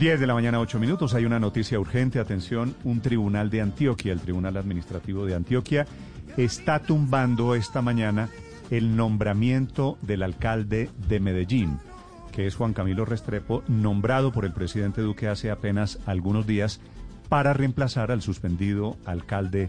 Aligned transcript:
10 0.00 0.18
de 0.18 0.26
la 0.26 0.32
mañana, 0.32 0.60
8 0.60 0.80
minutos. 0.80 1.12
Hay 1.12 1.26
una 1.26 1.38
noticia 1.38 1.78
urgente. 1.78 2.20
Atención, 2.20 2.74
un 2.84 3.02
tribunal 3.02 3.50
de 3.50 3.60
Antioquia, 3.60 4.14
el 4.14 4.20
Tribunal 4.20 4.56
Administrativo 4.56 5.26
de 5.26 5.34
Antioquia, 5.34 5.86
está 6.38 6.78
tumbando 6.78 7.54
esta 7.54 7.82
mañana 7.82 8.30
el 8.70 8.96
nombramiento 8.96 9.98
del 10.00 10.22
alcalde 10.22 10.88
de 11.06 11.20
Medellín, 11.20 11.78
que 12.32 12.46
es 12.46 12.56
Juan 12.56 12.72
Camilo 12.72 13.04
Restrepo, 13.04 13.62
nombrado 13.68 14.32
por 14.32 14.46
el 14.46 14.54
presidente 14.54 15.02
Duque 15.02 15.28
hace 15.28 15.50
apenas 15.50 15.98
algunos 16.06 16.46
días 16.46 16.80
para 17.28 17.52
reemplazar 17.52 18.10
al 18.10 18.22
suspendido 18.22 18.96
alcalde 19.04 19.68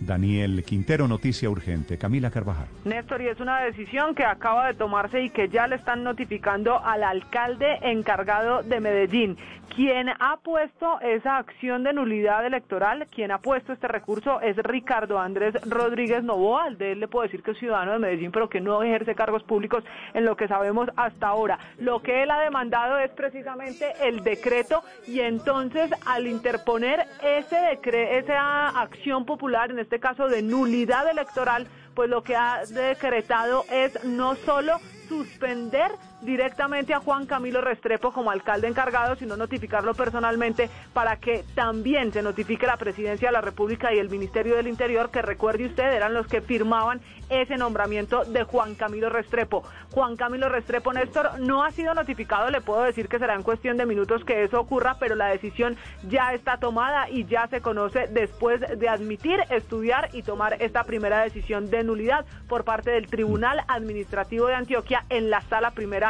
Daniel 0.00 0.64
Quintero. 0.64 1.06
Noticia 1.06 1.48
urgente. 1.48 1.98
Camila 1.98 2.30
Carvajal. 2.30 2.66
Néstor, 2.84 3.22
y 3.22 3.28
es 3.28 3.40
una 3.40 3.60
decisión 3.60 4.14
que 4.14 4.24
acaba 4.24 4.66
de 4.66 4.74
tomarse 4.74 5.22
y 5.22 5.30
que 5.30 5.48
ya 5.48 5.66
le 5.66 5.76
están 5.76 6.04
notificando 6.04 6.84
al 6.84 7.02
alcalde 7.04 7.78
encargado 7.82 8.62
de 8.62 8.80
Medellín. 8.80 9.36
Quien 9.74 10.08
ha 10.08 10.36
puesto 10.42 11.00
esa 11.00 11.38
acción 11.38 11.84
de 11.84 11.92
nulidad 11.92 12.44
electoral, 12.44 13.06
quien 13.14 13.30
ha 13.30 13.38
puesto 13.38 13.72
este 13.72 13.86
recurso 13.86 14.40
es 14.40 14.56
Ricardo 14.56 15.18
Andrés 15.18 15.54
Rodríguez 15.64 16.24
Novoa. 16.24 16.64
Al 16.64 16.76
de 16.76 16.92
él 16.92 17.00
le 17.00 17.08
puedo 17.08 17.22
decir 17.22 17.42
que 17.42 17.52
es 17.52 17.58
ciudadano 17.58 17.92
de 17.92 17.98
Medellín, 18.00 18.32
pero 18.32 18.48
que 18.48 18.60
no 18.60 18.82
ejerce 18.82 19.14
cargos 19.14 19.44
públicos 19.44 19.84
en 20.12 20.24
lo 20.24 20.36
que 20.36 20.48
sabemos 20.48 20.88
hasta 20.96 21.28
ahora. 21.28 21.58
Lo 21.78 22.02
que 22.02 22.22
él 22.22 22.30
ha 22.30 22.40
demandado 22.40 22.98
es 22.98 23.10
precisamente 23.12 23.92
el 24.02 24.24
decreto 24.24 24.82
y 25.06 25.20
entonces 25.20 25.90
al 26.04 26.26
interponer 26.26 27.06
ese 27.22 27.56
decre 27.56 28.18
esa 28.18 28.68
acción 28.68 29.24
popular, 29.24 29.70
en 29.70 29.78
este 29.78 29.89
caso 29.98 30.28
de 30.28 30.42
nulidad 30.42 31.08
electoral, 31.08 31.66
pues 31.94 32.08
lo 32.08 32.22
que 32.22 32.36
ha 32.36 32.64
decretado 32.66 33.64
es 33.70 34.04
no 34.04 34.36
solo 34.36 34.78
suspender 35.08 35.90
directamente 36.22 36.94
a 36.94 37.00
Juan 37.00 37.26
Camilo 37.26 37.60
Restrepo 37.60 38.12
como 38.12 38.30
alcalde 38.30 38.68
encargado, 38.68 39.16
sino 39.16 39.36
notificarlo 39.36 39.94
personalmente 39.94 40.70
para 40.92 41.16
que 41.16 41.44
también 41.54 42.12
se 42.12 42.22
notifique 42.22 42.66
la 42.66 42.76
Presidencia 42.76 43.28
de 43.28 43.32
la 43.32 43.40
República 43.40 43.92
y 43.92 43.98
el 43.98 44.10
Ministerio 44.10 44.56
del 44.56 44.66
Interior, 44.66 45.10
que 45.10 45.22
recuerde 45.22 45.66
usted, 45.66 45.92
eran 45.92 46.14
los 46.14 46.26
que 46.26 46.40
firmaban 46.40 47.00
ese 47.28 47.56
nombramiento 47.56 48.24
de 48.24 48.42
Juan 48.44 48.74
Camilo 48.74 49.08
Restrepo. 49.08 49.62
Juan 49.92 50.16
Camilo 50.16 50.48
Restrepo, 50.48 50.92
Néstor, 50.92 51.40
no 51.40 51.64
ha 51.64 51.70
sido 51.70 51.94
notificado, 51.94 52.50
le 52.50 52.60
puedo 52.60 52.82
decir 52.82 53.08
que 53.08 53.18
será 53.18 53.34
en 53.34 53.42
cuestión 53.42 53.76
de 53.76 53.86
minutos 53.86 54.24
que 54.24 54.44
eso 54.44 54.60
ocurra, 54.60 54.96
pero 54.98 55.14
la 55.14 55.26
decisión 55.26 55.76
ya 56.08 56.32
está 56.34 56.58
tomada 56.58 57.08
y 57.08 57.24
ya 57.24 57.46
se 57.48 57.60
conoce 57.60 58.08
después 58.08 58.60
de 58.60 58.88
admitir, 58.88 59.40
estudiar 59.50 60.10
y 60.12 60.22
tomar 60.22 60.56
esta 60.60 60.84
primera 60.84 61.22
decisión 61.22 61.70
de 61.70 61.84
nulidad 61.84 62.24
por 62.48 62.64
parte 62.64 62.90
del 62.90 63.06
Tribunal 63.06 63.62
Administrativo 63.68 64.46
de 64.46 64.54
Antioquia 64.54 65.04
en 65.08 65.30
la 65.30 65.40
sala 65.42 65.70
primera 65.70 66.09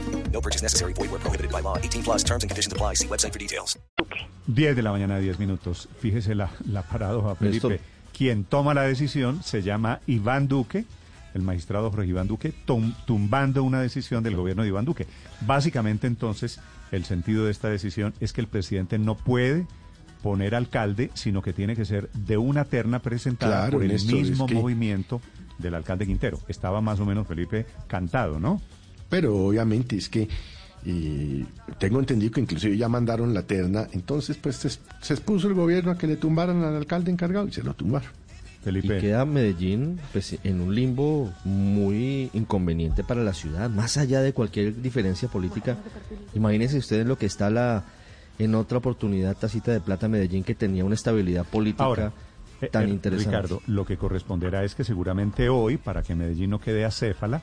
No 0.31 0.41
purchase 0.41 0.63
necessary. 0.63 0.93
Void 0.93 1.11
where 1.11 1.19
prohibited 1.19 1.51
by 1.51 1.61
law. 1.61 1.77
18 1.77 2.03
plus 2.03 2.23
terms 2.23 2.43
and 2.43 2.49
conditions 2.49 2.73
apply. 2.73 2.95
See 2.95 3.07
website 3.07 3.31
for 3.33 3.39
details. 3.39 3.77
10 4.47 4.75
de 4.75 4.81
la 4.81 4.91
mañana, 4.91 5.17
10 5.19 5.39
minutos. 5.39 5.87
Fíjese 5.99 6.35
la, 6.35 6.49
la 6.69 6.83
paradoja, 6.83 7.35
Felipe. 7.35 7.67
Néstor. 7.69 7.79
Quien 8.17 8.43
toma 8.43 8.73
la 8.73 8.83
decisión 8.83 9.41
se 9.43 9.61
llama 9.61 9.99
Iván 10.07 10.47
Duque, 10.47 10.85
el 11.33 11.41
magistrado 11.41 11.89
Jorge 11.91 12.07
Iván 12.07 12.27
Duque, 12.27 12.53
tom- 12.65 12.93
tumbando 13.05 13.63
una 13.63 13.81
decisión 13.81 14.23
del 14.23 14.35
gobierno 14.35 14.63
de 14.63 14.69
Iván 14.69 14.85
Duque. 14.85 15.07
Básicamente, 15.41 16.07
entonces, 16.07 16.59
el 16.91 17.05
sentido 17.05 17.45
de 17.45 17.51
esta 17.51 17.69
decisión 17.69 18.13
es 18.19 18.33
que 18.33 18.41
el 18.41 18.47
presidente 18.47 18.99
no 18.99 19.15
puede 19.15 19.65
poner 20.21 20.53
alcalde, 20.55 21.09
sino 21.13 21.41
que 21.41 21.53
tiene 21.53 21.75
que 21.75 21.85
ser 21.85 22.09
de 22.11 22.37
una 22.37 22.65
terna 22.65 22.99
presentada 22.99 23.61
Claro, 23.61 23.71
por 23.77 23.83
el 23.83 23.89
Néstor, 23.93 24.15
es 24.19 24.29
mismo 24.29 24.45
que- 24.45 24.55
movimiento 24.55 25.21
del 25.57 25.73
alcalde 25.75 26.05
Quintero. 26.05 26.39
Estaba 26.47 26.81
más 26.81 26.99
o 26.99 27.05
menos, 27.05 27.25
Felipe, 27.27 27.65
cantado, 27.87 28.39
¿no? 28.39 28.61
Pero 29.11 29.35
obviamente 29.35 29.97
es 29.97 30.09
que 30.09 30.27
y 30.83 31.45
tengo 31.77 31.99
entendido 31.99 32.31
que 32.31 32.41
inclusive 32.41 32.75
ya 32.75 32.89
mandaron 32.89 33.35
la 33.35 33.43
terna, 33.43 33.87
entonces 33.91 34.37
pues 34.37 34.55
se, 34.55 34.69
se 34.69 35.13
expuso 35.13 35.47
el 35.47 35.53
gobierno 35.53 35.91
a 35.91 35.97
que 35.97 36.07
le 36.07 36.15
tumbaran 36.15 36.63
al 36.63 36.75
alcalde 36.75 37.11
encargado 37.11 37.47
y 37.47 37.51
se 37.51 37.61
lo 37.61 37.75
tumbaron. 37.75 38.09
Y 38.61 38.63
Felipe. 38.63 38.99
queda 38.99 39.25
Medellín 39.25 39.99
pues, 40.11 40.37
en 40.43 40.61
un 40.61 40.73
limbo 40.73 41.31
muy 41.45 42.29
inconveniente 42.33 43.03
para 43.03 43.23
la 43.23 43.33
ciudad, 43.33 43.69
más 43.69 43.97
allá 43.97 44.21
de 44.21 44.33
cualquier 44.33 44.81
diferencia 44.81 45.27
política. 45.27 45.77
Imagínense 46.33 46.77
ustedes 46.77 47.05
lo 47.05 47.17
que 47.17 47.25
está 47.25 47.49
la 47.49 47.83
en 48.39 48.55
otra 48.55 48.79
oportunidad 48.79 49.37
Tacita 49.37 49.71
de 49.71 49.81
Plata 49.81 50.07
Medellín 50.07 50.43
que 50.43 50.55
tenía 50.55 50.83
una 50.83 50.95
estabilidad 50.95 51.45
política 51.45 51.83
Ahora, 51.83 52.11
eh, 52.59 52.67
tan 52.67 52.87
eh, 52.87 52.89
interesante. 52.89 53.35
Ricardo, 53.35 53.61
lo 53.67 53.85
que 53.85 53.97
corresponderá 53.97 54.63
es 54.63 54.73
que 54.73 54.83
seguramente 54.83 55.49
hoy, 55.49 55.77
para 55.77 56.01
que 56.01 56.15
Medellín 56.15 56.51
no 56.51 56.59
quede 56.59 56.85
acéfala, 56.85 57.41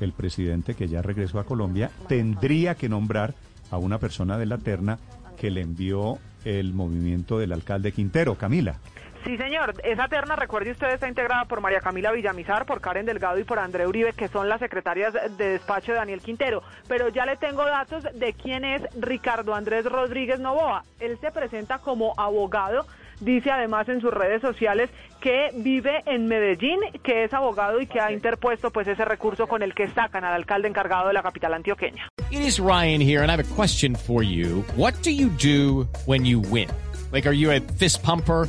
el 0.00 0.12
presidente 0.12 0.74
que 0.74 0.88
ya 0.88 1.02
regresó 1.02 1.38
a 1.38 1.44
Colombia 1.44 1.90
tendría 2.08 2.74
que 2.74 2.88
nombrar 2.88 3.34
a 3.70 3.78
una 3.78 3.98
persona 3.98 4.38
de 4.38 4.46
la 4.46 4.58
terna 4.58 4.98
que 5.38 5.50
le 5.50 5.60
envió 5.60 6.18
el 6.44 6.74
movimiento 6.74 7.38
del 7.38 7.52
alcalde 7.52 7.92
Quintero, 7.92 8.36
Camila. 8.36 8.76
Sí, 9.24 9.38
señor. 9.38 9.72
Esa 9.82 10.06
terna, 10.08 10.36
recuerde 10.36 10.72
usted, 10.72 10.92
está 10.92 11.08
integrada 11.08 11.46
por 11.46 11.62
María 11.62 11.80
Camila 11.80 12.12
Villamizar, 12.12 12.66
por 12.66 12.82
Karen 12.82 13.06
Delgado 13.06 13.38
y 13.38 13.44
por 13.44 13.58
André 13.58 13.86
Uribe, 13.86 14.12
que 14.12 14.28
son 14.28 14.50
las 14.50 14.60
secretarias 14.60 15.14
de 15.14 15.48
despacho 15.52 15.92
de 15.92 15.98
Daniel 15.98 16.20
Quintero. 16.20 16.62
Pero 16.88 17.08
ya 17.08 17.24
le 17.24 17.38
tengo 17.38 17.64
datos 17.64 18.04
de 18.04 18.34
quién 18.34 18.66
es 18.66 18.82
Ricardo 19.00 19.54
Andrés 19.54 19.86
Rodríguez 19.86 20.40
Novoa. 20.40 20.84
Él 21.00 21.16
se 21.22 21.32
presenta 21.32 21.78
como 21.78 22.12
abogado. 22.18 22.84
Dice 23.20 23.50
además 23.50 23.88
en 23.88 24.00
sus 24.00 24.12
redes 24.12 24.40
sociales 24.40 24.90
que 25.20 25.50
vive 25.54 26.02
en 26.06 26.26
Medellín, 26.26 26.78
que 27.02 27.24
es 27.24 27.32
abogado 27.32 27.80
y 27.80 27.86
que 27.86 28.00
ha 28.00 28.12
interpuesto 28.12 28.70
pues 28.70 28.86
ese 28.88 29.04
recurso 29.04 29.46
con 29.46 29.62
el 29.62 29.74
que 29.74 29.88
sacan 29.88 30.24
al 30.24 30.34
alcalde 30.34 30.68
encargado 30.68 31.08
de 31.08 31.14
la 31.14 31.22
capital 31.22 31.54
antioqueña. 31.54 32.08
It 32.30 32.40
is 32.40 32.58
Ryan 32.58 33.00
here, 33.00 33.22
and 33.22 33.30
I 33.30 33.36
have 33.36 33.40
a 33.40 33.54
question 33.54 33.94
for 33.94 34.22
you. 34.22 34.64
What 34.76 34.94
do 35.02 35.10
you 35.10 35.28
do 35.28 35.86
when 36.06 36.24
you 36.24 36.40
win? 36.40 36.68
Like, 37.12 37.28
are 37.28 37.34
you 37.34 37.52
a 37.52 37.60
fist 37.60 38.02
pumper? 38.02 38.48